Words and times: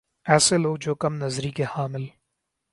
ایسے 0.25 0.57
لوگ 0.57 0.77
جو 0.81 0.95
کم 0.95 1.13
نظری 1.15 1.51
کے 1.51 1.63
حامل 1.69 2.05